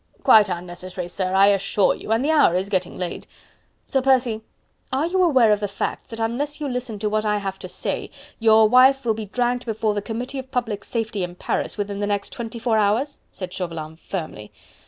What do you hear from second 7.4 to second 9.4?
to say, your wife will be